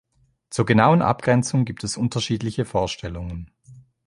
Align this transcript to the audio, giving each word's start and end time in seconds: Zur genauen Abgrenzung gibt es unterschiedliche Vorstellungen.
Zur 0.49 0.65
genauen 0.65 1.03
Abgrenzung 1.03 1.63
gibt 1.63 1.83
es 1.83 1.95
unterschiedliche 1.95 2.65
Vorstellungen. 2.65 3.51